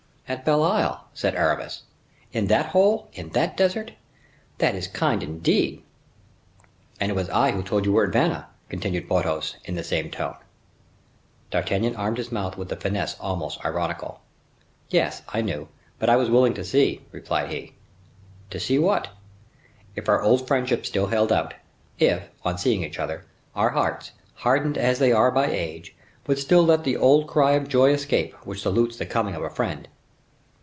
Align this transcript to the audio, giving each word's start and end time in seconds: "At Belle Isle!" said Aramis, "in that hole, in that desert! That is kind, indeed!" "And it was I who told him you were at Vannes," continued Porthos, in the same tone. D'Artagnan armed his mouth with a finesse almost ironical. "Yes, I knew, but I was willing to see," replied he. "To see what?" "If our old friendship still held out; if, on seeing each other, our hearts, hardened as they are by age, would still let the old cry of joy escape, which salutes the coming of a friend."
"At 0.27 0.45
Belle 0.45 0.63
Isle!" 0.63 1.07
said 1.13 1.35
Aramis, 1.35 1.81
"in 2.31 2.47
that 2.47 2.67
hole, 2.67 3.09
in 3.11 3.31
that 3.31 3.57
desert! 3.57 3.91
That 4.59 4.75
is 4.75 4.87
kind, 4.87 5.21
indeed!" 5.21 5.83
"And 7.01 7.11
it 7.11 7.15
was 7.15 7.27
I 7.29 7.51
who 7.51 7.61
told 7.61 7.81
him 7.83 7.89
you 7.89 7.91
were 7.97 8.05
at 8.05 8.13
Vannes," 8.13 8.45
continued 8.69 9.09
Porthos, 9.09 9.57
in 9.65 9.75
the 9.75 9.83
same 9.83 10.09
tone. 10.09 10.37
D'Artagnan 11.49 11.97
armed 11.97 12.17
his 12.17 12.31
mouth 12.31 12.55
with 12.55 12.71
a 12.71 12.77
finesse 12.77 13.19
almost 13.19 13.65
ironical. 13.65 14.21
"Yes, 14.89 15.21
I 15.27 15.41
knew, 15.41 15.67
but 15.99 16.07
I 16.09 16.15
was 16.15 16.29
willing 16.29 16.53
to 16.53 16.63
see," 16.63 17.01
replied 17.11 17.49
he. 17.51 17.73
"To 18.51 18.59
see 18.61 18.79
what?" 18.79 19.09
"If 19.97 20.07
our 20.07 20.21
old 20.23 20.47
friendship 20.47 20.85
still 20.85 21.07
held 21.07 21.33
out; 21.33 21.55
if, 21.99 22.29
on 22.45 22.57
seeing 22.57 22.85
each 22.85 22.99
other, 22.99 23.25
our 23.53 23.71
hearts, 23.71 24.11
hardened 24.35 24.77
as 24.77 24.97
they 24.97 25.11
are 25.11 25.29
by 25.31 25.47
age, 25.47 25.93
would 26.25 26.39
still 26.39 26.63
let 26.63 26.85
the 26.85 26.95
old 26.95 27.27
cry 27.27 27.51
of 27.51 27.67
joy 27.67 27.89
escape, 27.91 28.33
which 28.47 28.61
salutes 28.61 28.95
the 28.95 29.05
coming 29.05 29.35
of 29.35 29.43
a 29.43 29.49
friend." 29.49 29.89